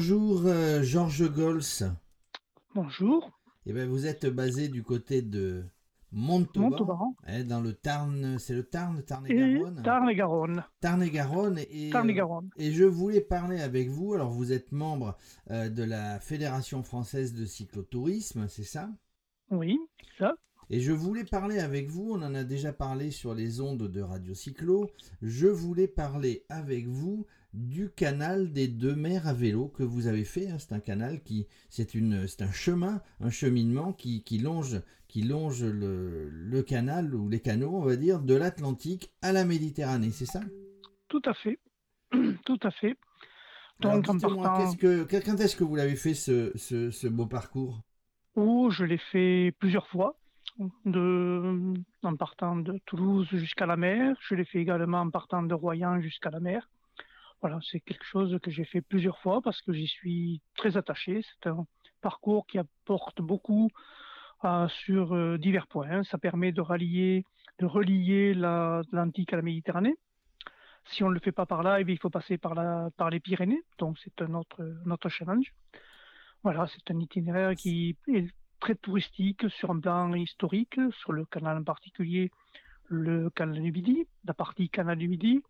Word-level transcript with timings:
bonjour 0.00 0.46
euh, 0.46 0.82
Georges 0.82 1.30
Gols. 1.30 1.60
Bonjour. 2.74 3.38
Eh 3.66 3.74
ben, 3.74 3.86
vous 3.86 4.06
êtes 4.06 4.24
basé 4.24 4.68
du 4.68 4.82
côté 4.82 5.20
de 5.20 5.62
Montauban, 6.10 6.70
Montauban. 6.70 7.14
hein, 7.26 7.44
dans 7.44 7.60
le 7.60 7.74
Tarn, 7.74 8.38
c'est 8.38 8.54
le 8.54 8.62
Tarn, 8.62 9.00
Et 9.00 9.02
Tarn-et-Garonne 9.02 9.82
Tarn-et-Garonne. 9.84 10.64
Tarn-et-Garonne. 10.80 11.58
Et, 11.70 11.90
Tarn-et-Garonne. 11.90 12.46
euh, 12.46 12.62
et 12.62 12.72
je 12.72 12.84
voulais 12.84 13.20
parler 13.20 13.60
avec 13.60 13.90
vous. 13.90 14.14
Alors, 14.14 14.30
vous 14.30 14.52
êtes 14.54 14.72
membre 14.72 15.18
euh, 15.50 15.68
de 15.68 15.82
la 15.82 16.18
Fédération 16.18 16.82
française 16.82 17.34
de 17.34 17.44
cyclotourisme, 17.44 18.48
c'est 18.48 18.64
ça? 18.64 18.88
Oui, 19.50 19.78
ça. 20.18 20.32
Et 20.70 20.80
je 20.80 20.92
voulais 20.92 21.24
parler 21.24 21.58
avec 21.58 21.90
vous, 21.90 22.12
on 22.12 22.22
en 22.22 22.34
a 22.34 22.44
déjà 22.44 22.72
parlé 22.72 23.10
sur 23.10 23.34
les 23.34 23.60
ondes 23.60 23.88
de 23.90 24.00
Radio 24.00 24.32
Cyclo, 24.34 24.88
je 25.20 25.48
voulais 25.48 25.88
parler 25.88 26.46
avec 26.48 26.86
vous 26.86 27.26
du 27.52 27.90
canal 27.90 28.52
des 28.52 28.68
deux 28.68 28.94
mers 28.94 29.26
à 29.26 29.32
vélo 29.32 29.68
que 29.68 29.82
vous 29.82 30.06
avez 30.06 30.24
fait. 30.24 30.48
hein. 30.48 30.58
C'est 30.58 30.72
un 30.72 30.80
canal 30.80 31.22
qui, 31.22 31.46
c'est 31.68 31.94
une, 31.94 32.26
c'est 32.26 32.42
un 32.42 32.52
chemin, 32.52 33.02
un 33.20 33.30
cheminement 33.30 33.92
qui, 33.92 34.22
qui 34.22 34.38
longe, 34.38 34.80
qui 35.08 35.22
longe 35.22 35.64
le, 35.64 36.28
le 36.30 36.62
canal 36.62 37.14
ou 37.14 37.28
les 37.28 37.40
canaux, 37.40 37.74
on 37.74 37.84
va 37.84 37.96
dire, 37.96 38.20
de 38.20 38.34
l'Atlantique 38.34 39.12
à 39.22 39.32
la 39.32 39.44
Méditerranée, 39.44 40.10
c'est 40.10 40.26
ça? 40.26 40.40
Tout 41.08 41.22
à 41.24 41.34
fait. 41.34 41.58
Tout 42.44 42.58
à 42.62 42.70
fait. 42.70 42.96
Donc, 43.80 44.04
partant, 44.20 44.58
qu'est-ce 44.58 44.76
que, 44.76 45.04
quand 45.04 45.40
est-ce 45.40 45.56
que 45.56 45.64
vous 45.64 45.74
l'avez 45.74 45.96
fait 45.96 46.14
ce, 46.14 46.52
ce, 46.56 46.90
ce 46.90 47.06
beau 47.08 47.26
parcours? 47.26 47.80
Où 48.36 48.70
je 48.70 48.84
l'ai 48.84 48.98
fait 49.10 49.52
plusieurs 49.58 49.88
fois, 49.88 50.18
de, 50.84 51.74
en 52.02 52.16
partant 52.16 52.56
de 52.56 52.78
Toulouse 52.86 53.26
jusqu'à 53.32 53.66
la 53.66 53.76
mer. 53.76 54.16
Je 54.20 54.34
l'ai 54.34 54.44
fait 54.44 54.58
également 54.58 55.00
en 55.00 55.10
partant 55.10 55.42
de 55.42 55.54
Royan 55.54 56.00
jusqu'à 56.00 56.30
la 56.30 56.40
mer. 56.40 56.68
Voilà, 57.40 57.58
c'est 57.62 57.80
quelque 57.80 58.04
chose 58.04 58.38
que 58.42 58.50
j'ai 58.50 58.64
fait 58.64 58.82
plusieurs 58.82 59.18
fois 59.18 59.40
parce 59.40 59.62
que 59.62 59.72
j'y 59.72 59.86
suis 59.86 60.42
très 60.56 60.76
attaché. 60.76 61.22
C'est 61.22 61.48
un 61.48 61.66
parcours 62.02 62.46
qui 62.46 62.58
apporte 62.58 63.22
beaucoup 63.22 63.70
euh, 64.44 64.68
sur 64.68 65.14
euh, 65.14 65.38
divers 65.38 65.66
points. 65.66 66.02
Ça 66.04 66.18
permet 66.18 66.52
de 66.52 66.60
rallier, 66.60 67.24
relier 67.60 68.34
la- 68.34 68.82
l'Atlantique 68.92 69.32
à 69.32 69.36
la 69.36 69.42
Méditerranée. 69.42 69.96
Si 70.86 71.02
on 71.04 71.08
ne 71.08 71.14
le 71.14 71.20
fait 71.20 71.32
pas 71.32 71.46
par 71.46 71.62
là, 71.62 71.80
eh 71.80 71.84
il 71.86 71.98
faut 71.98 72.10
passer 72.10 72.36
par, 72.38 72.54
les 73.10 73.20
Pyrénées. 73.20 73.62
Donc, 73.78 73.98
c'est 73.98 74.22
un 74.22 74.34
autre, 74.34 74.62
un 74.86 74.90
autre 74.90 75.08
challenge. 75.08 75.52
Voilà, 76.42 76.66
c'est 76.66 76.90
un 76.90 76.98
itinéraire 76.98 77.54
qui 77.54 77.96
est 78.08 78.26
très 78.60 78.74
touristique 78.74 79.48
sur 79.50 79.70
un 79.70 79.80
plan 79.80 80.12
historique, 80.14 80.78
sur 80.90 81.12
le 81.12 81.24
canal 81.26 81.58
en 81.58 81.64
particulier, 81.64 82.30
le 82.86 83.30
canal 83.30 83.60
du 83.60 83.72
Midi, 83.72 84.06
la 84.24 84.34
partie 84.34 84.68
canal 84.68 84.98
du 84.98 85.08
Midi. 85.08 85.42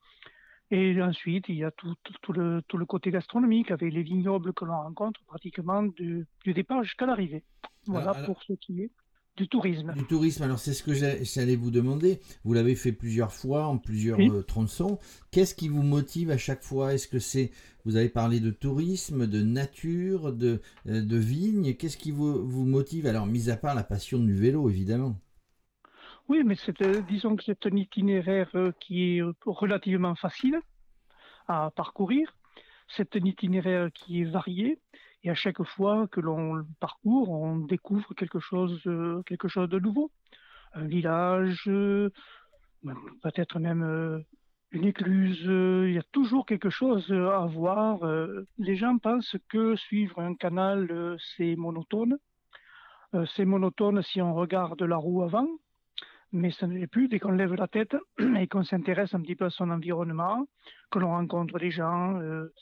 Et 0.72 1.02
ensuite, 1.02 1.46
il 1.48 1.56
y 1.56 1.64
a 1.64 1.70
tout, 1.72 1.94
tout- 2.04 2.12
tout 2.22 2.32
le, 2.32 2.62
tout 2.68 2.76
le 2.76 2.86
côté 2.86 3.10
gastronomique 3.10 3.70
avec 3.72 3.92
les 3.92 4.02
vignobles 4.02 4.52
que 4.52 4.64
l'on 4.64 4.76
rencontre 4.82 5.20
pratiquement 5.26 5.82
du, 5.82 6.26
du 6.44 6.54
départ 6.54 6.84
jusqu'à 6.84 7.06
l'arrivée. 7.06 7.42
Voilà 7.86 8.10
Alors- 8.10 8.26
pour 8.26 8.42
ce 8.44 8.52
qui 8.54 8.82
est 8.82 8.91
du 9.36 9.48
tourisme. 9.48 9.92
Du 9.94 10.04
tourisme, 10.04 10.42
alors 10.42 10.58
c'est 10.58 10.74
ce 10.74 10.82
que 10.82 10.92
j'allais 10.92 11.56
vous 11.56 11.70
demander. 11.70 12.20
Vous 12.44 12.52
l'avez 12.52 12.74
fait 12.74 12.92
plusieurs 12.92 13.32
fois, 13.32 13.66
en 13.68 13.78
plusieurs 13.78 14.18
Oui. 14.18 14.28
euh, 14.28 14.42
tronçons. 14.42 14.98
Qu'est-ce 15.30 15.54
qui 15.54 15.68
vous 15.68 15.82
motive 15.82 16.30
à 16.30 16.36
chaque 16.36 16.62
fois? 16.62 16.92
Est-ce 16.94 17.08
que 17.08 17.18
c'est, 17.18 17.50
vous 17.84 17.96
avez 17.96 18.10
parlé 18.10 18.38
de 18.41 18.50
tourisme, 18.50 19.26
de 19.26 19.41
nature, 19.42 20.32
de, 20.32 20.60
euh, 20.88 21.00
de 21.02 21.16
vignes 21.16 21.74
Qu'est-ce 21.74 21.96
qui 21.96 22.10
vous, 22.10 22.46
vous 22.46 22.66
motive? 22.66 23.06
Alors, 23.06 23.26
mis 23.26 23.48
à 23.50 23.56
part 23.56 23.74
la 23.74 23.84
passion 23.84 24.18
du 24.18 24.34
vélo, 24.34 24.68
évidemment. 24.68 25.16
Oui, 26.31 26.45
mais 26.45 26.55
c'est, 26.55 26.81
euh, 26.83 27.03
disons 27.09 27.34
que 27.34 27.42
c'est 27.42 27.67
un 27.67 27.75
itinéraire 27.75 28.48
euh, 28.55 28.70
qui 28.78 29.17
est 29.17 29.20
euh, 29.20 29.33
relativement 29.47 30.14
facile 30.14 30.61
à 31.48 31.72
parcourir. 31.75 32.32
C'est 32.87 33.16
un 33.16 33.25
itinéraire 33.25 33.91
qui 33.93 34.21
est 34.21 34.31
varié 34.31 34.78
et 35.25 35.31
à 35.31 35.34
chaque 35.34 35.60
fois 35.65 36.06
que 36.06 36.21
l'on 36.21 36.54
le 36.54 36.65
parcourt, 36.78 37.31
on 37.31 37.56
découvre 37.56 38.15
quelque 38.15 38.38
chose, 38.38 38.81
quelque 39.27 39.49
chose 39.49 39.69
de 39.69 39.81
nouveau. 39.81 40.12
Un 40.72 40.87
village, 40.87 41.65
peut-être 41.65 43.59
même 43.59 44.25
une 44.71 44.84
écluse. 44.84 45.43
Il 45.43 45.93
y 45.93 45.99
a 45.99 46.04
toujours 46.12 46.47
quelque 46.47 46.71
chose 46.71 47.10
à 47.10 47.44
voir. 47.47 47.99
Les 48.56 48.77
gens 48.77 48.99
pensent 48.99 49.37
que 49.49 49.75
suivre 49.75 50.21
un 50.21 50.37
canal, 50.37 51.16
c'est 51.37 51.56
monotone. 51.56 52.19
C'est 53.34 53.44
monotone 53.44 54.03
si 54.03 54.22
on 54.22 54.33
regarde 54.34 54.83
la 54.83 54.97
roue 54.97 55.22
avant, 55.22 55.49
mais 56.32 56.50
ça 56.50 56.66
ne 56.66 56.78
l'est 56.78 56.86
plus 56.86 57.08
dès 57.08 57.18
qu'on 57.18 57.32
lève 57.32 57.54
la 57.54 57.68
tête 57.68 57.96
et 58.38 58.46
qu'on 58.46 58.64
s'intéresse 58.64 59.14
un 59.14 59.20
petit 59.20 59.36
peu 59.36 59.46
à 59.46 59.50
son 59.50 59.70
environnement, 59.70 60.46
que 60.91 60.98
l'on 60.98 61.10
rencontre 61.10 61.58
des 61.58 61.70
gens. 61.70 62.18
euh, 62.20 62.52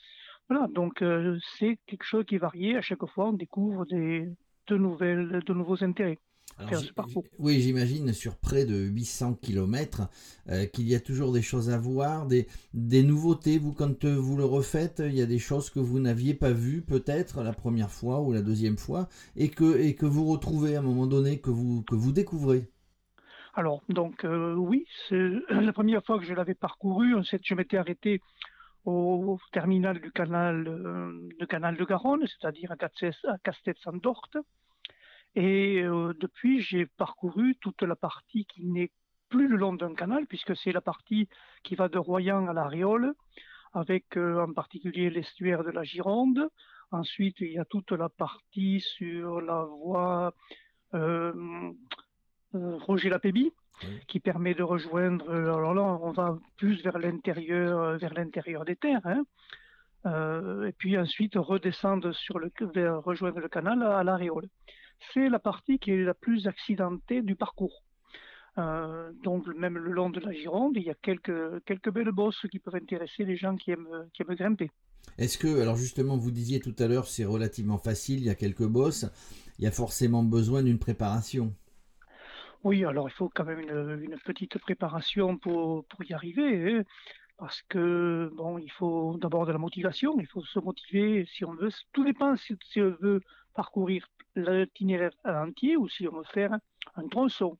voilà, 0.49 0.67
donc 0.67 1.01
euh, 1.01 1.37
c'est 1.57 1.77
quelque 1.85 2.05
chose 2.05 2.25
qui 2.25 2.35
est 2.35 2.39
varié. 2.39 2.75
À 2.75 2.81
chaque 2.81 3.05
fois, 3.05 3.29
on 3.29 3.33
découvre 3.33 3.85
des, 3.85 4.27
de, 4.67 4.77
nouvelles, 4.77 5.43
de 5.45 5.53
nouveaux 5.53 5.83
intérêts. 5.83 6.17
Alors, 6.57 6.81
ce 6.81 6.91
oui, 7.37 7.61
j'imagine 7.61 8.11
sur 8.11 8.35
près 8.35 8.65
de 8.65 8.75
800 8.75 9.35
km 9.35 10.09
qu'il 10.73 10.89
y 10.89 10.95
a 10.95 10.99
toujours 10.99 11.31
des 11.31 11.41
choses 11.41 11.69
à 11.69 11.77
voir, 11.77 12.25
des, 12.25 12.47
des 12.73 13.03
nouveautés. 13.03 13.57
Vous, 13.57 13.71
quand 13.71 14.03
euh, 14.03 14.15
vous 14.15 14.35
le 14.35 14.43
refaites, 14.43 15.01
il 15.05 15.13
y 15.13 15.21
a 15.21 15.25
des 15.25 15.39
choses 15.39 15.69
que 15.69 15.79
vous 15.79 15.99
n'aviez 15.99 16.33
pas 16.33 16.51
vues 16.51 16.81
peut-être 16.81 17.43
la 17.43 17.53
première 17.53 17.91
fois 17.91 18.21
ou 18.21 18.33
la 18.33 18.41
deuxième 18.41 18.77
fois 18.77 19.07
et 19.35 19.49
que, 19.49 19.79
et 19.79 19.95
que 19.95 20.05
vous 20.05 20.25
retrouvez 20.25 20.75
à 20.75 20.79
un 20.79 20.83
moment 20.83 21.07
donné, 21.07 21.39
que 21.39 21.49
vous, 21.49 21.83
que 21.83 21.95
vous 21.95 22.11
découvrez. 22.11 22.67
Alors, 23.59 23.83
donc 23.89 24.23
euh, 24.23 24.53
oui, 24.53 24.87
c'est 25.09 25.33
la 25.49 25.73
première 25.73 26.01
fois 26.05 26.17
que 26.17 26.23
je 26.23 26.33
l'avais 26.33 26.55
parcouru, 26.55 27.21
je 27.21 27.55
m'étais 27.55 27.75
arrêté 27.75 28.21
au, 28.85 29.37
terminal 29.51 29.99
du 29.99 30.13
canal, 30.13 30.65
euh, 30.65 31.27
du 31.37 31.45
canal 31.45 31.75
de 31.75 31.83
Garonne, 31.83 32.25
c'est-à-dire 32.25 32.71
à 32.71 32.75
à 32.75 33.37
Castet-Sandorte. 33.39 34.37
Et 35.35 35.81
euh, 35.81 36.13
depuis, 36.21 36.61
j'ai 36.61 36.85
parcouru 36.85 37.57
toute 37.59 37.81
la 37.81 37.97
partie 37.97 38.45
qui 38.45 38.63
n'est 38.63 38.91
plus 39.27 39.49
le 39.49 39.57
long 39.57 39.73
d'un 39.73 39.93
canal, 39.93 40.25
puisque 40.25 40.55
c'est 40.55 40.71
la 40.71 40.79
partie 40.79 41.27
qui 41.63 41.75
va 41.75 41.89
de 41.89 41.97
Royan 41.97 42.47
à 42.47 42.53
la 42.53 42.65
Réole, 42.65 43.13
avec 43.73 44.15
en 44.15 44.53
particulier 44.53 45.09
l'estuaire 45.09 45.65
de 45.65 45.71
la 45.71 45.83
Gironde. 45.83 46.47
Ensuite, 46.91 47.41
il 47.41 47.51
y 47.51 47.59
a 47.59 47.65
toute 47.65 47.91
la 47.91 48.07
partie 48.07 48.79
sur 48.79 49.41
la 49.41 49.65
voie 49.65 50.33
Roger 52.53 53.09
Lapéby, 53.09 53.51
Oui. 53.83 53.89
qui 54.07 54.19
permet 54.19 54.53
de 54.53 54.63
rejoindre. 54.63 55.29
euh, 55.29 55.53
Alors 55.55 55.73
là, 55.73 55.81
on 55.81 56.11
va 56.11 56.37
plus 56.57 56.81
vers 56.83 56.97
l'intérieur, 56.99 57.79
euh, 57.79 57.97
vers 57.97 58.13
l'intérieur 58.13 58.65
des 58.65 58.75
terres. 58.75 59.05
hein. 59.05 59.23
Euh, 60.05 60.67
et 60.67 60.71
puis 60.71 60.97
ensuite 60.97 61.33
redescendre 61.35 62.13
sur 62.15 62.39
le, 62.39 62.51
vers 62.73 63.03
rejoindre 63.03 63.39
le 63.39 63.49
canal 63.49 63.83
à, 63.83 63.97
à 63.99 64.03
la 64.03 64.15
Réole. 64.15 64.47
C'est 65.13 65.27
la 65.29 65.39
partie 65.39 65.77
qui 65.79 65.91
est 65.91 66.03
la 66.03 66.13
plus 66.13 66.47
accidentée 66.47 67.21
du 67.21 67.35
parcours. 67.35 67.83
Euh, 68.57 69.11
donc 69.23 69.45
même 69.55 69.77
le 69.77 69.91
long 69.91 70.09
de 70.09 70.19
la 70.19 70.31
Gironde, 70.33 70.73
il 70.77 70.83
y 70.83 70.89
a 70.89 70.93
quelques, 71.01 71.63
quelques 71.65 71.91
belles 71.91 72.11
bosses 72.11 72.45
qui 72.51 72.59
peuvent 72.59 72.75
intéresser 72.75 73.23
les 73.25 73.35
gens 73.37 73.55
qui 73.55 73.71
aiment, 73.71 74.07
qui 74.13 74.21
aiment 74.23 74.35
grimper. 74.35 74.71
Est-ce 75.17 75.37
que, 75.37 75.61
alors 75.61 75.75
justement, 75.75 76.17
vous 76.17 76.31
disiez 76.31 76.59
tout 76.59 76.75
à 76.79 76.87
l'heure, 76.87 77.07
c'est 77.07 77.25
relativement 77.25 77.77
facile, 77.77 78.19
il 78.19 78.25
y 78.25 78.29
a 78.29 78.35
quelques 78.35 78.67
bosses, 78.67 79.05
il 79.57 79.65
y 79.65 79.67
a 79.67 79.71
forcément 79.71 80.23
besoin 80.23 80.63
d'une 80.63 80.79
préparation. 80.79 81.53
Oui, 82.63 82.83
alors 82.83 83.07
il 83.09 83.13
faut 83.13 83.29
quand 83.33 83.45
même 83.45 83.59
une, 83.61 84.01
une 84.03 84.17
petite 84.19 84.57
préparation 84.59 85.37
pour, 85.37 85.85
pour 85.85 86.03
y 86.03 86.13
arriver, 86.13 86.79
hein, 86.79 86.83
parce 87.37 87.61
que 87.69 88.29
bon, 88.35 88.57
il 88.57 88.69
faut 88.71 89.17
d'abord 89.17 89.45
de 89.45 89.53
la 89.53 89.57
motivation, 89.57 90.19
il 90.19 90.27
faut 90.27 90.43
se 90.43 90.59
motiver 90.59 91.25
si 91.33 91.45
on 91.45 91.53
veut. 91.53 91.69
Tout 91.93 92.03
dépend 92.03 92.35
si, 92.35 92.55
si 92.69 92.81
on 92.81 92.95
veut 92.99 93.21
parcourir 93.55 94.05
l'itinéraire 94.35 95.11
entier 95.25 95.77
ou 95.77 95.87
si 95.87 96.07
on 96.07 96.17
veut 96.17 96.23
faire 96.33 96.51
un 96.95 97.07
tronçon. 97.07 97.57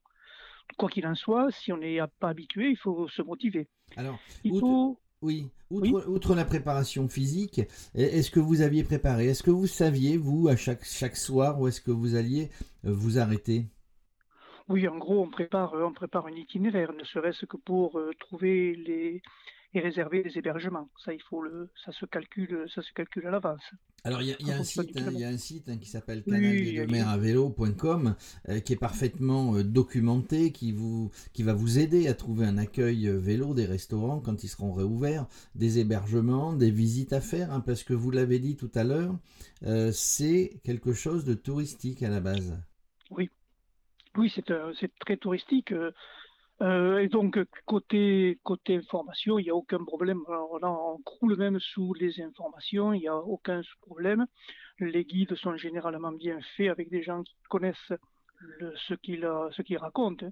Quoi 0.76 0.88
qu'il 0.88 1.06
en 1.06 1.14
soit, 1.14 1.50
si 1.50 1.72
on 1.72 1.78
n'est 1.78 1.98
pas 2.20 2.28
habitué, 2.28 2.70
il 2.70 2.76
faut 2.76 3.08
se 3.08 3.22
motiver. 3.22 3.68
Alors, 3.96 4.18
Il 4.44 4.52
outre- 4.52 4.60
faut 4.60 4.98
Oui, 5.22 5.48
outre, 5.70 6.08
outre 6.08 6.34
la 6.34 6.44
préparation 6.44 7.08
physique, 7.08 7.60
est-ce 7.94 8.30
que 8.30 8.38
vous 8.40 8.60
aviez 8.60 8.84
préparé 8.84 9.26
Est-ce 9.28 9.42
que 9.42 9.50
vous 9.50 9.66
saviez, 9.66 10.16
vous, 10.16 10.48
à 10.48 10.56
chaque, 10.56 10.84
chaque 10.84 11.16
soir, 11.16 11.60
où 11.60 11.66
est-ce 11.68 11.80
que 11.80 11.90
vous 11.90 12.14
alliez 12.14 12.50
euh, 12.84 12.92
vous 12.92 13.18
arrêter? 13.18 13.66
Oui, 14.70 14.88
en 14.88 14.96
gros, 14.96 15.22
on 15.22 15.30
prépare, 15.30 15.74
on 15.74 15.92
prépare 15.92 16.26
un 16.26 16.32
itinéraire, 16.32 16.92
ne 16.92 17.04
serait-ce 17.04 17.44
que 17.44 17.56
pour 17.56 17.98
euh, 17.98 18.12
trouver 18.18 18.74
les 18.74 19.22
et 19.74 19.80
réserver 19.80 20.22
des 20.22 20.36
hébergements. 20.36 20.88
Ça, 21.04 21.12
il 21.14 21.22
faut 21.22 21.42
le, 21.42 21.70
ça 21.84 21.92
se 21.92 22.04
calcule, 22.06 22.66
ça 22.74 22.82
se 22.82 22.92
calcule 22.92 23.26
à 23.26 23.30
l'avance. 23.30 23.62
Alors, 24.02 24.22
il 24.22 24.28
y 24.28 24.32
a, 24.32 24.36
il 24.40 24.48
y 24.48 24.52
a 24.52 24.56
En 24.56 24.60
un 24.60 24.64
site, 24.64 24.96
hein, 24.96 25.12
y 25.12 25.24
a 25.24 25.28
un 25.28 25.36
site 25.36 25.68
hein, 25.68 25.76
qui 25.76 25.88
s'appelle 25.88 26.24
canaldesdemairavélo.com 26.24 28.16
euh, 28.48 28.60
qui 28.60 28.72
est 28.72 28.76
parfaitement 28.76 29.54
euh, 29.54 29.62
documenté, 29.62 30.52
qui, 30.52 30.72
vous, 30.72 31.10
qui 31.32 31.42
va 31.42 31.52
vous 31.52 31.78
aider 31.78 32.08
à 32.08 32.14
trouver 32.14 32.46
un 32.46 32.56
accueil 32.56 33.08
euh, 33.08 33.18
vélo, 33.18 33.54
des 33.54 33.66
restaurants 33.66 34.20
quand 34.20 34.42
ils 34.42 34.48
seront 34.48 34.72
réouverts, 34.72 35.26
des 35.54 35.78
hébergements, 35.78 36.54
des 36.54 36.70
visites 36.70 37.12
à 37.12 37.20
faire, 37.20 37.52
hein, 37.52 37.60
parce 37.60 37.84
que 37.84 37.92
vous 37.92 38.10
l'avez 38.10 38.38
dit 38.38 38.56
tout 38.56 38.72
à 38.74 38.84
l'heure, 38.84 39.16
euh, 39.64 39.92
c'est 39.92 40.60
quelque 40.64 40.94
chose 40.94 41.24
de 41.24 41.34
touristique 41.34 42.02
à 42.02 42.08
la 42.08 42.20
base. 42.20 42.58
Oui, 43.10 43.28
c'est 44.28 44.50
euh, 44.50 44.72
c'est 44.78 44.92
très 44.98 45.16
touristique. 45.16 45.72
euh, 45.72 45.92
Euh, 46.62 46.98
et 46.98 47.08
donc, 47.08 47.38
côté, 47.64 48.38
information, 48.68 49.38
il 49.38 49.44
n'y 49.44 49.50
a 49.50 49.54
aucun 49.54 49.82
problème. 49.84 50.20
On 50.28 50.98
croule 51.04 51.36
même 51.36 51.58
sous 51.58 51.94
les 51.94 52.20
informations, 52.20 52.92
il 52.92 53.00
n'y 53.00 53.08
a 53.08 53.16
aucun 53.16 53.62
problème. 53.80 54.26
Les 54.78 55.04
guides 55.04 55.34
sont 55.36 55.56
généralement 55.56 56.12
bien 56.12 56.38
faits 56.56 56.70
avec 56.70 56.90
des 56.90 57.02
gens 57.02 57.22
qui 57.22 57.34
connaissent 57.48 57.92
ce 58.88 58.94
qu'ils 58.94 59.78
racontent. 59.78 60.26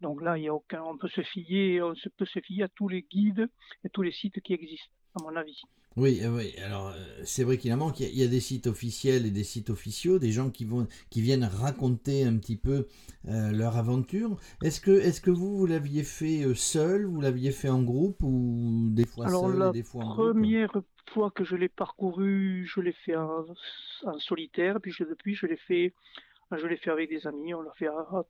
Donc 0.00 0.22
là, 0.22 0.38
il 0.38 0.48
a 0.48 0.54
aucun, 0.54 0.82
on 0.82 0.96
peut 0.96 1.08
se 1.08 1.22
fier, 1.22 1.82
on 1.82 1.94
peut 2.16 2.26
se 2.26 2.40
fier 2.40 2.64
à 2.64 2.68
tous 2.68 2.88
les 2.88 3.02
guides 3.02 3.48
et 3.84 3.90
tous 3.90 4.02
les 4.02 4.12
sites 4.12 4.40
qui 4.40 4.54
existent, 4.54 4.92
à 5.14 5.22
mon 5.22 5.34
avis. 5.36 5.62
Oui, 5.96 6.20
euh, 6.22 6.36
oui. 6.36 6.52
Alors 6.64 6.88
euh, 6.88 6.92
c'est 7.24 7.44
vrai 7.44 7.56
qu'il 7.56 7.72
en 7.72 7.76
manque. 7.76 8.00
Il 8.00 8.18
y, 8.18 8.24
a, 8.24 8.26
des 8.26 8.40
sites 8.40 8.66
officiels 8.66 9.26
et 9.26 9.30
des 9.30 9.44
sites 9.44 9.70
officiaux, 9.70 10.18
des 10.18 10.32
gens 10.32 10.50
qui 10.50 10.64
vont, 10.64 10.88
qui 11.08 11.20
viennent 11.20 11.44
raconter 11.44 12.24
un 12.24 12.36
petit 12.36 12.56
peu 12.56 12.86
euh, 13.28 13.52
leur 13.52 13.76
aventure. 13.76 14.36
Est-ce 14.62 14.80
que, 14.80 14.90
est-ce 14.90 15.20
que 15.20 15.30
vous, 15.30 15.56
vous 15.56 15.66
l'aviez 15.66 16.02
fait 16.02 16.42
seul, 16.54 17.04
vous 17.04 17.20
l'aviez 17.20 17.52
fait 17.52 17.68
en 17.68 17.82
groupe 17.82 18.22
ou 18.22 18.88
des 18.90 19.06
fois 19.06 19.28
seul, 19.28 19.68
et 19.68 19.72
des 19.72 19.82
fois 19.84 20.04
en 20.04 20.14
groupe? 20.14 20.32
première 20.32 20.72
fois 21.12 21.30
que 21.30 21.44
je 21.44 21.54
l'ai 21.54 21.68
parcouru, 21.68 22.66
je 22.66 22.80
l'ai 22.80 22.94
fait 23.04 23.14
en, 23.14 23.44
solitaire, 24.18 24.80
puis 24.80 24.92
depuis 24.98 25.34
je 25.34 25.46
l'ai 25.46 25.56
fait, 25.56 25.94
je 26.50 26.66
l'ai 26.66 26.76
fait 26.76 26.90
avec 26.90 27.08
des 27.08 27.24
amis. 27.26 27.54
On 27.54 27.62
l'a 27.62 27.72
fait 27.78 27.86
à, 27.86 28.24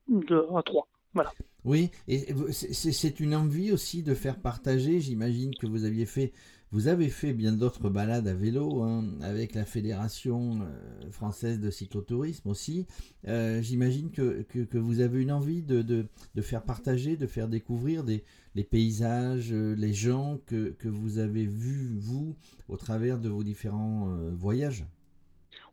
à 0.55 0.63
trois. 0.63 0.87
Voilà. 1.15 1.31
Oui, 1.63 1.89
et 2.09 2.27
c'est 2.51 3.19
une 3.21 3.33
envie 3.33 3.71
aussi 3.71 4.03
de 4.03 4.13
faire 4.13 4.37
partager. 4.37 4.99
J'imagine 4.99 5.55
que 5.55 5.65
vous 5.65 5.85
aviez 5.85 6.05
fait 6.05 6.33
vous 6.75 6.89
avez 6.89 7.07
fait 7.07 7.31
bien 7.31 7.53
d'autres 7.53 7.89
balades 7.89 8.27
à 8.27 8.33
vélo, 8.33 8.83
hein, 8.83 9.05
avec 9.21 9.55
la 9.55 9.63
Fédération 9.63 10.59
euh, 10.59 11.09
française 11.09 11.61
de 11.61 11.71
cyclotourisme 11.71 12.49
aussi. 12.49 12.85
Euh, 13.29 13.61
j'imagine 13.61 14.11
que, 14.11 14.41
que, 14.41 14.77
vous 14.77 14.99
avez 14.99 15.21
une 15.21 15.31
envie 15.31 15.61
de, 15.61 15.81
de, 15.81 16.05
de, 16.35 16.41
faire 16.41 16.63
partager, 16.63 17.15
de 17.15 17.27
faire 17.27 17.47
découvrir 17.47 18.03
des, 18.03 18.25
les 18.55 18.65
paysages, 18.65 19.53
euh, 19.53 19.73
les 19.73 19.93
gens 19.93 20.37
que, 20.47 20.71
que 20.77 20.89
vous 20.89 21.17
avez 21.17 21.45
vus, 21.45 21.95
vous, 21.97 22.35
au 22.67 22.75
travers 22.75 23.19
de 23.19 23.29
vos 23.29 23.45
différents 23.45 24.09
voyages. 24.33 24.85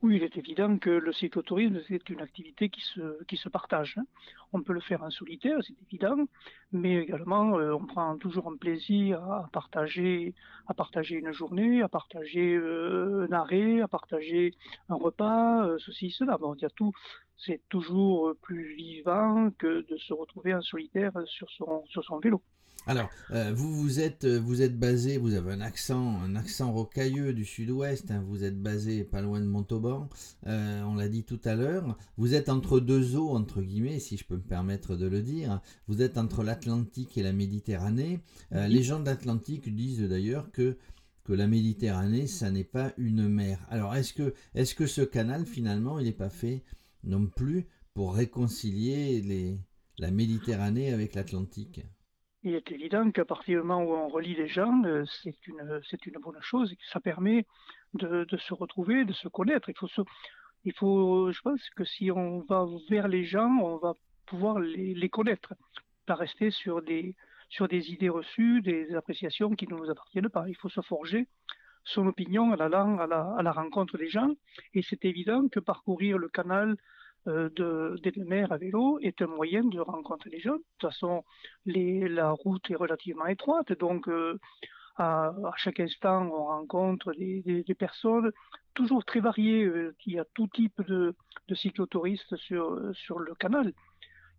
Oui, 0.02 0.16
il 0.16 0.25
est 0.25 0.37
évident 0.37 0.78
que 0.78 0.90
le 0.90 1.12
cyclotourisme, 1.12 1.81
c'est 1.87 2.08
une 2.10 2.20
activité 2.20 2.69
qui 2.69 2.81
se, 2.81 3.22
qui 3.25 3.37
se 3.37 3.49
partage. 3.49 3.94
Hein. 3.99 4.04
On 4.52 4.60
peut 4.60 4.72
le 4.72 4.81
faire 4.81 5.04
en 5.04 5.10
solitaire, 5.10 5.58
c'est 5.64 5.81
évident, 5.87 6.26
mais 6.72 6.96
également, 6.96 7.56
euh, 7.56 7.72
on 7.72 7.87
prend 7.87 8.19
toujours 8.19 8.49
un 8.49 8.56
plaisir 8.56 9.22
à 9.22 9.49
partager, 9.52 10.34
à 10.66 10.75
partager 10.75 11.14
une 11.19 11.31
journée, 11.31 11.82
à 11.82 11.88
partager 11.88 12.56
euh, 12.56 13.28
un 13.31 13.32
arrêt, 13.32 13.81
à 13.81 13.87
partager 13.87 14.54
un 14.88 14.96
repas, 14.96 15.69
euh, 15.69 15.78
ceci, 15.78 16.10
cela. 16.10 16.37
Bon, 16.37 16.54
il 16.54 16.62
y 16.62 16.64
a 16.66 16.70
tout. 16.70 16.93
C'est 17.37 17.60
toujours 17.69 18.34
plus 18.43 18.75
vivant 18.75 19.52
que 19.56 19.87
de 19.88 19.96
se 19.99 20.12
retrouver 20.12 20.52
en 20.52 20.62
solitaire 20.62 21.12
sur 21.26 21.49
son, 21.52 21.84
sur 21.87 22.02
son 22.02 22.19
vélo. 22.19 22.43
Alors, 22.85 23.11
euh, 23.31 23.53
vous 23.55 23.73
vous 23.73 24.01
êtes 24.01 24.25
euh, 24.25 24.41
vous 24.41 24.61
êtes 24.61 24.77
basé, 24.77 25.17
vous 25.17 25.35
avez 25.35 25.53
un 25.53 25.61
accent 25.61 26.21
un 26.21 26.35
accent 26.35 26.73
rocailleux 26.73 27.33
du 27.33 27.45
sud-ouest. 27.45 28.11
Hein, 28.11 28.25
vous 28.27 28.43
êtes 28.43 28.61
basé 28.61 29.05
pas 29.05 29.23
loin 29.23 29.39
de 29.41 29.47
Montauban. 29.47 30.09
Euh, 30.49 30.83
on 30.83 30.97
l'a 30.97 31.09
dit 31.09 31.23
tout 31.23 31.39
à 31.45 31.55
l'heure. 31.55 31.97
Vous 32.17 32.35
êtes 32.35 32.49
entre 32.49 32.81
deux 32.81 33.15
eaux 33.15 33.31
entre 33.37 33.63
guillemets, 33.63 34.01
si 34.01 34.17
je 34.17 34.25
peux 34.25 34.35
me 34.35 34.43
permettre 34.43 34.97
de 34.97 35.07
le 35.07 35.23
dire. 35.23 35.61
Vous 35.87 36.03
êtes 36.03 36.19
entre 36.19 36.43
l'Atlantique 36.43 37.17
et 37.17 37.23
la 37.23 37.33
Méditerranée. 37.33 38.21
les 38.51 38.83
gens 38.83 38.99
de 38.99 39.07
l'Atlantique 39.07 39.73
disent 39.73 40.01
d'ailleurs 40.01 40.51
que 40.51 40.77
que 41.25 41.33
la 41.33 41.47
Méditerranée, 41.47 42.27
ça 42.27 42.51
n'est 42.51 42.65
pas 42.65 42.93
une 42.99 43.29
mer. 43.29 43.65
Alors, 43.71 43.95
est-ce 43.95 44.13
que 44.13 44.35
est-ce 44.57 44.75
que 44.75 44.89
ce 44.89 45.03
canal 45.03 45.47
finalement, 45.47 46.01
il 46.01 46.07
n'est 46.07 46.13
pas 46.13 46.31
fait 46.31 46.65
non 47.05 47.27
plus 47.27 47.69
pour 47.95 48.15
réconcilier 48.15 49.21
les 49.23 49.57
la 49.99 50.11
Méditerranée 50.11 50.93
avec 50.93 51.15
l'Atlantique? 51.15 51.83
Il 52.43 52.55
est 52.55 52.73
évident 52.73 53.11
qu'à 53.11 53.25
partir 53.25 53.61
du 53.61 53.67
moment 53.67 53.85
où 53.85 53.94
on 53.94 54.09
relie 54.09 54.35
les 54.35 54.49
gens, 54.49 54.83
euh, 54.85 55.05
c'est 55.23 55.47
une, 55.47 55.81
c'est 55.89 56.06
une 56.06 56.19
bonne 56.21 56.41
chose 56.41 56.73
et 56.73 56.77
que 56.77 56.87
ça 56.87 57.00
permet 57.00 57.47
de, 57.94 58.25
de, 58.25 58.37
se 58.37 58.55
retrouver, 58.55 59.05
de 59.05 59.12
se 59.12 59.29
connaître. 59.29 59.69
Il 59.69 59.77
faut, 59.77 59.89
il 60.65 60.73
faut, 60.73 61.31
je 61.31 61.41
pense 61.41 61.71
que 61.71 61.85
si 61.85 62.11
on 62.11 62.41
va 62.41 62.67
vers 62.91 63.09
les 63.09 63.25
gens, 63.25 63.50
on 63.62 63.77
va 63.77 63.94
pouvoir 64.27 64.59
les, 64.59 64.94
les 64.94 65.09
connaître, 65.09 65.55
pas 66.06 66.15
rester 66.15 66.50
sur 66.50 66.83
des, 66.83 67.15
sur 67.49 67.69
des 67.69 67.91
idées 67.93 68.09
reçues, 68.09 68.62
des 68.62 68.95
appréciations 68.95 69.50
qui 69.55 69.69
ne 69.69 69.77
nous 69.77 69.91
appartiennent 69.91 70.31
pas. 70.31 70.49
Il 70.49 70.56
faut 70.56 70.69
se 70.69 70.81
forger 70.81 71.29
son 71.85 72.06
opinion 72.06 72.53
à 72.53 72.56
la, 72.56 72.67
à 72.67 73.43
la, 73.43 73.53
rencontre 73.53 73.99
des 73.99 74.09
gens. 74.09 74.31
Et 74.75 74.83
c'est 74.83 75.05
évident 75.05 75.49
que 75.49 75.61
parcourir 75.61 76.19
le 76.19 76.29
canal 76.29 76.77
de, 77.27 77.97
des 78.03 78.13
mers 78.25 78.53
à 78.53 78.57
vélo 78.57 78.99
est 79.01 79.23
un 79.23 79.27
moyen 79.27 79.65
de 79.65 79.81
rencontrer 79.81 80.31
les 80.31 80.41
gens. 80.41 80.57
De 80.57 80.65
toute 80.79 80.91
façon, 80.91 81.25
la 81.67 82.31
route 82.31 82.71
est 82.71 82.75
relativement 82.75 83.27
étroite, 83.27 83.73
donc 83.79 84.09
euh, 84.09 84.39
à, 84.97 85.33
chaque 85.57 85.81
instant, 85.81 86.27
on 86.27 86.45
rencontre 86.47 87.13
des, 87.15 87.65
des, 87.67 87.75
personnes 87.75 88.31
toujours 88.75 89.05
très 89.05 89.21
variées. 89.21 89.65
Euh, 89.65 89.95
il 90.07 90.15
y 90.15 90.19
a 90.19 90.25
tout 90.35 90.49
type 90.49 90.83
de, 90.87 91.15
de 91.49 91.55
cyclotouristes 91.55 92.37
sur, 92.37 92.79
sur 92.95 93.19
le 93.19 93.35
canal. 93.35 93.73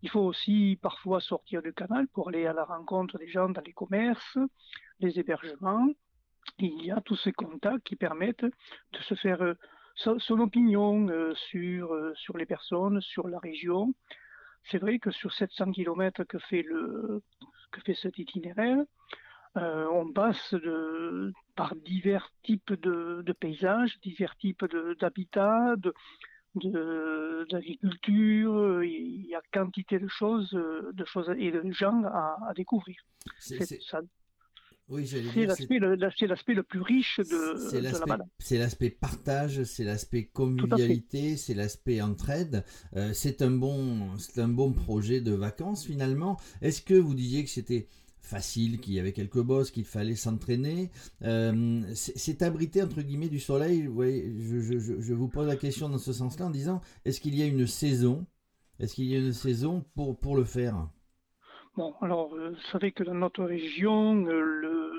Il 0.04 0.10
faut 0.10 0.20
aussi 0.20 0.78
parfois 0.82 1.22
sortir 1.22 1.62
du 1.62 1.74
canal 1.74 2.08
pour 2.10 2.28
aller 2.30 2.46
à 2.46 2.54
la 2.54 2.66
rencontre 2.66 3.18
des 3.18 3.30
gens 3.30 3.50
dans 3.50 3.62
les 3.62 3.72
commerces, 3.72 4.38
les 5.00 5.18
hébergements. 5.18 5.88
Il 6.60 6.86
y 6.86 6.92
a 6.92 7.00
tous 7.02 7.16
ces 7.16 7.32
contacts 7.32 7.86
qui 7.86 7.96
permettent 7.96 8.44
de 8.44 9.00
se 9.00 9.16
faire 9.16 9.56
son, 9.96 10.40
opinion 10.40 11.08
euh, 11.10 11.34
sur, 11.36 11.94
euh, 11.94 12.14
sur 12.16 12.38
les 12.38 12.46
personnes, 12.46 13.02
sur 13.02 13.28
la 13.28 13.40
région. 13.40 13.94
C'est 14.70 14.78
vrai 14.78 15.00
que 15.00 15.12
sur 15.12 15.34
700 15.34 15.72
km 15.72 16.24
que 16.24 16.40
fait, 16.40 16.64
le, 16.64 17.22
que 17.72 17.82
fait 17.82 17.96
cet 17.96 18.18
itinéraire, 18.18 18.80
euh, 19.58 19.86
on 19.92 20.12
passe 20.12 20.54
de, 20.54 21.32
par 21.56 21.76
divers 21.76 22.32
types 22.44 22.74
de, 22.74 23.22
de 23.24 23.34
paysages, 23.34 24.00
divers 24.02 24.36
types 24.38 24.66
d'habitats, 25.00 25.76
de, 25.76 27.46
d'agriculture, 27.50 28.84
il 28.84 29.26
y 29.26 29.36
a 29.36 29.42
quantité 29.52 30.00
de 30.00 30.08
choses, 30.08 30.52
de 30.52 31.06
choses 31.06 31.30
et 31.38 31.52
de 31.52 31.72
gens 31.72 32.04
à, 32.06 32.38
à 32.48 32.54
découvrir. 32.54 32.98
Ça, 33.40 34.02
oui, 34.90 35.08
c'est 35.08 35.22
l'aspect 35.22 35.80
le, 35.80 36.64
plus 36.64 36.82
riche 36.82 37.20
de, 37.20 37.78
la 37.80 38.00
balade. 38.00 38.28
C'est 38.40 38.58
l'aspect 38.58 38.90
partage, 38.90 39.64
c'est 39.64 39.86
l'aspect 39.86 40.26
convivialité, 40.26 41.38
c'est 41.38 41.54
l'aspect 41.54 42.02
entraide. 42.02 42.66
Euh, 42.96 43.12
c'est 43.14 43.42
un, 43.42 43.52
bon, 43.52 44.10
un 44.36 44.48
bon 44.50 44.74
projet 44.74 45.22
de 45.22 45.32
vacances 45.32 45.86
finalement. 45.86 46.38
Est-ce 46.62 46.82
que 46.82 46.96
vous 46.96 47.16
disiez 47.16 47.46
que 47.46 47.50
c'était 47.50 47.88
facile, 48.20 48.80
qu'il 48.80 48.94
y 48.94 49.00
avait 49.00 49.14
quelques 49.14 49.42
bosses, 49.42 49.72
qu'il 49.72 49.86
fallait 49.86 50.16
s'entraîner? 50.16 50.92
Euh, 51.24 51.82
c'est 51.96 52.42
abrité 52.42 52.84
entre 52.84 53.02
guillemets 53.02 53.30
du 53.30 53.40
soleil? 53.40 53.84
je, 53.86 54.60
je, 54.60 55.00
je, 55.00 55.14
vous 55.14 55.30
pose 55.30 55.48
la 55.48 55.56
question 55.56 55.88
dans 55.88 55.98
ce 55.98 56.12
sens-là 56.12 56.48
en 56.48 56.52
disant 56.52 56.82
est-ce 57.06 57.22
qu'il 57.22 57.36
y 57.36 57.42
a 57.42 57.46
une 57.46 57.68
saison? 57.68 58.26
Est-ce 58.80 58.96
qu'il 58.96 59.06
y 59.06 59.16
a 59.16 59.20
une 59.20 59.34
saison 59.34 59.86
pour, 59.96 60.20
pour 60.20 60.36
le 60.36 60.44
faire? 60.44 60.90
Bon, 61.76 61.94
alors, 62.02 62.34
euh, 62.36 62.52
vous 62.52 62.62
savez 62.72 62.92
que 62.92 63.04
dans 63.04 63.14
notre 63.16 63.44
région, 63.44 64.26
euh, 64.28 64.40
le, 64.42 64.92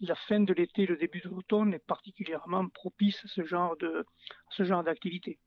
la 0.00 0.14
fin 0.14 0.40
de 0.40 0.52
l'été, 0.54 0.86
le 0.86 0.96
début 0.96 1.20
de 1.20 1.28
l'automne 1.28 1.74
est 1.74 1.86
particulièrement 1.86 2.68
propice 2.68 3.18
à 3.24 3.28
ce 3.28 3.44
genre 3.44 3.76
de, 3.76 4.04
ce 4.50 4.64
genre 4.64 4.82
d'activité. 4.84 5.38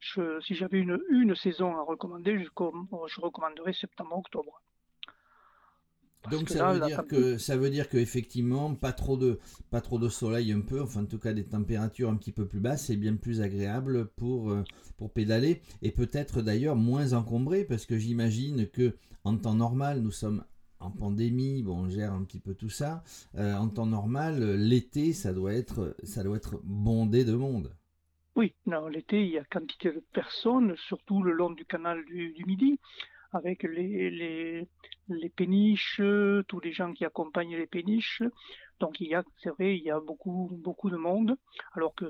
si 0.00 0.54
j'avais 0.54 0.78
une, 0.80 1.00
une 1.10 1.34
saison 1.36 1.76
à 1.76 1.82
recommander, 1.82 2.38
je, 2.38 2.44
je 2.44 3.20
recommanderais 3.20 3.72
septembre-octobre. 3.72 4.62
Donc 6.30 6.48
ça, 6.48 6.72
veut 6.72 6.86
dire 6.86 7.04
que, 7.06 7.36
ça 7.36 7.56
veut 7.56 7.70
dire 7.70 7.88
qu'effectivement, 7.88 8.74
pas 8.74 8.92
trop, 8.92 9.16
de, 9.16 9.40
pas 9.70 9.80
trop 9.80 9.98
de 9.98 10.08
soleil 10.08 10.52
un 10.52 10.60
peu, 10.60 10.80
enfin 10.80 11.02
en 11.02 11.06
tout 11.06 11.18
cas 11.18 11.32
des 11.32 11.44
températures 11.44 12.10
un 12.10 12.16
petit 12.16 12.32
peu 12.32 12.46
plus 12.46 12.60
basses, 12.60 12.86
c'est 12.86 12.96
bien 12.96 13.16
plus 13.16 13.40
agréable 13.40 14.06
pour, 14.16 14.50
euh, 14.50 14.62
pour 14.96 15.12
pédaler 15.12 15.62
et 15.82 15.90
peut-être 15.90 16.40
d'ailleurs 16.40 16.76
moins 16.76 17.12
encombré 17.12 17.64
parce 17.64 17.86
que 17.86 17.98
j'imagine 17.98 18.68
que 18.68 18.94
en 19.24 19.36
temps 19.36 19.54
normal, 19.54 20.00
nous 20.00 20.12
sommes 20.12 20.44
en 20.78 20.90
pandémie, 20.90 21.62
bon, 21.62 21.84
on 21.84 21.88
gère 21.88 22.12
un 22.12 22.24
petit 22.24 22.40
peu 22.40 22.54
tout 22.54 22.70
ça. 22.70 23.04
Euh, 23.36 23.54
en 23.54 23.68
temps 23.68 23.86
normal, 23.86 24.56
l'été, 24.56 25.12
ça 25.12 25.32
doit 25.32 25.54
être, 25.54 25.96
ça 26.02 26.24
doit 26.24 26.36
être 26.36 26.60
bondé 26.64 27.24
de 27.24 27.34
monde. 27.34 27.72
Oui, 28.34 28.54
l'été, 28.90 29.22
il 29.22 29.30
y 29.30 29.38
a 29.38 29.44
quantité 29.44 29.92
de 29.92 30.02
personnes, 30.12 30.74
surtout 30.88 31.22
le 31.22 31.32
long 31.32 31.50
du 31.50 31.64
canal 31.66 32.04
du 32.06 32.44
Midi 32.46 32.78
avec 33.32 33.62
les, 33.62 34.10
les, 34.10 34.68
les, 35.08 35.28
péniches, 35.30 36.00
tous 36.48 36.60
les 36.60 36.72
gens 36.72 36.92
qui 36.92 37.04
accompagnent 37.04 37.56
les 37.56 37.66
péniches. 37.66 38.22
Donc 38.80 39.00
il 39.00 39.08
y 39.08 39.14
a, 39.14 39.22
c'est 39.42 39.50
vrai, 39.50 39.76
il 39.76 39.82
y 39.84 39.90
a 39.90 40.00
beaucoup, 40.00 40.50
beaucoup 40.60 40.90
de 40.90 40.96
monde, 40.96 41.36
alors 41.74 41.94
que 41.94 42.06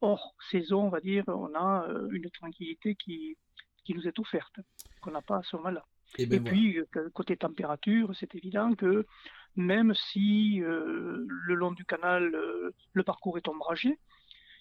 hors 0.00 0.34
saison, 0.50 0.82
on 0.84 0.90
va 0.90 1.00
dire, 1.00 1.24
on 1.28 1.54
a 1.54 1.88
euh, 1.88 2.08
une 2.12 2.30
tranquillité 2.30 2.94
qui, 2.96 3.36
qui 3.84 3.94
nous 3.94 4.06
est 4.06 4.18
offerte, 4.18 4.60
qu'on 5.00 5.12
n'a 5.12 5.22
pas 5.22 5.38
à 5.38 5.42
ce 5.42 5.56
moment-là. 5.56 5.84
Eh 6.18 6.26
ben 6.26 6.36
Et, 6.36 6.50
puis, 6.50 6.78
euh, 6.78 7.10
côté 7.14 7.36
température, 7.36 8.14
c'est 8.14 8.34
évident 8.34 8.74
que 8.74 9.06
même 9.56 9.94
si 9.94 10.60
euh, 10.62 11.24
le 11.26 11.54
long 11.54 11.72
du 11.72 11.84
canal, 11.84 12.30
le 12.92 13.02
parcours 13.02 13.38
est 13.38 13.48
ombragé, 13.48 13.98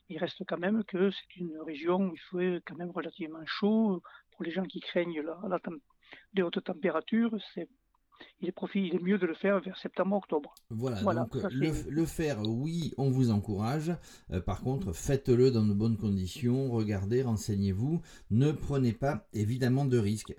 il 0.10 0.18
reste 0.18 0.44
quand 0.48 0.58
même 0.58 0.84
que 0.84 1.12
c'est 1.12 1.36
une 1.38 1.58
région 1.62 2.10
où 2.10 2.16
il 2.16 2.20
fait 2.32 2.62
quand 2.66 2.76
même 2.76 2.92
relativement 2.92 3.46
chaud, 3.46 4.02
pour 4.32 4.44
les 4.44 4.52
gens 4.52 4.64
qui 4.64 4.80
craignent 4.80 5.22
la, 5.22 5.60
des 6.34 6.42
hautes 6.42 6.64
températures, 6.64 7.38
il 8.42 8.50
est, 8.50 8.54
profit, 8.54 8.88
il 8.88 8.96
est 8.96 9.04
mieux 9.04 9.18
de 9.18 9.26
le 9.26 9.34
faire 9.34 9.60
vers 9.60 9.78
septembre-octobre. 9.78 10.54
Voilà, 10.70 11.02
donc 11.02 11.36
le, 11.52 12.06
faire, 12.06 12.42
oui, 12.48 12.94
on 12.98 13.10
vous 13.10 13.32
encourage. 13.32 13.92
Euh, 14.32 14.40
par 14.40 14.62
contre, 14.62 14.94
faites-le 14.94 15.52
dans 15.52 15.66
de 15.66 15.74
bonnes 15.74 15.98
conditions. 15.98 16.72
Regardez, 16.72 17.22
renseignez-vous. 17.22 18.02
Ne 18.32 18.52
prenez 18.52 18.94
pas 18.94 19.28
évidemment 19.34 19.86
de 19.86 19.98
risques. 19.98 20.36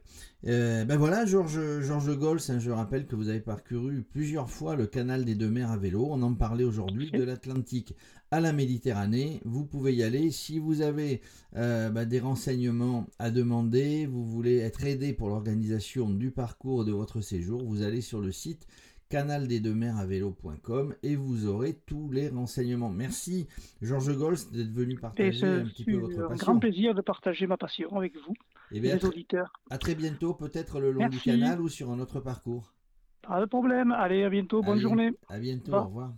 Euh, 0.46 0.86
ben 0.86 0.96
voilà, 0.96 1.26
Georges 1.26 1.80
George 1.80 2.16
Gols, 2.16 2.40
hein, 2.48 2.58
je 2.58 2.70
rappelle 2.70 3.06
que 3.06 3.14
vous 3.14 3.28
avez 3.28 3.40
parcouru 3.40 4.02
plusieurs 4.02 4.48
fois 4.48 4.74
le 4.74 4.86
canal 4.86 5.26
des 5.26 5.34
deux 5.34 5.50
mers 5.50 5.70
à 5.70 5.76
vélo. 5.76 6.06
On 6.10 6.22
en 6.22 6.34
parlait 6.34 6.64
aujourd'hui 6.64 7.10
de 7.10 7.22
l'Atlantique 7.22 7.94
à 8.30 8.40
la 8.40 8.52
Méditerranée. 8.52 9.40
Vous 9.44 9.64
pouvez 9.64 9.94
y 9.94 10.02
aller. 10.02 10.30
Si 10.30 10.58
vous 10.58 10.82
avez 10.82 11.20
euh, 11.56 11.90
ben, 11.90 12.04
des 12.06 12.20
renseignements 12.20 13.06
à 13.18 13.30
demander, 13.30 14.06
vous 14.06 14.24
voulez 14.24 14.58
être 14.58 14.84
aidé 14.84 15.12
pour 15.12 15.28
l'organisation 15.28 16.08
du 16.08 16.30
parcours 16.30 16.84
de 16.84 16.92
votre 16.92 17.20
séjour, 17.20 17.64
vous 17.64 17.82
allez 17.82 17.89
sur 18.00 18.20
le 18.20 18.30
site 18.30 18.66
canal 19.10 19.48
des 19.48 19.58
deux 19.58 19.74
mers 19.74 19.98
à 19.98 20.06
vélo.com 20.06 20.94
et 21.02 21.16
vous 21.16 21.46
aurez 21.46 21.74
tous 21.74 22.10
les 22.12 22.28
renseignements. 22.28 22.90
Merci 22.90 23.48
Georges 23.82 24.16
Gols 24.16 24.36
d'être 24.52 24.70
venu 24.70 24.94
partager 24.94 25.44
un 25.44 25.64
petit 25.64 25.84
peu 25.84 25.96
votre 25.96 26.14
passion. 26.14 26.30
un 26.30 26.36
grand 26.36 26.58
plaisir 26.60 26.94
de 26.94 27.02
partager 27.02 27.46
ma 27.48 27.56
passion 27.56 27.96
avec 27.96 28.14
vous, 28.14 28.34
et 28.70 28.76
eh 28.76 28.80
les 28.80 29.04
auditeurs. 29.04 29.52
À 29.68 29.78
très 29.78 29.96
bientôt, 29.96 30.32
peut-être 30.34 30.78
le 30.78 30.92
long 30.92 31.08
du 31.08 31.18
canal 31.18 31.60
ou 31.60 31.68
sur 31.68 31.90
un 31.90 31.98
autre 31.98 32.20
parcours. 32.20 32.72
Pas 33.22 33.40
de 33.40 33.46
problème. 33.46 33.92
Allez, 33.92 34.22
à 34.22 34.30
bientôt. 34.30 34.62
Bonne 34.62 34.78
journée. 34.78 35.10
À 35.28 35.38
bientôt. 35.38 35.74
Au 35.74 35.84
revoir. 35.84 36.14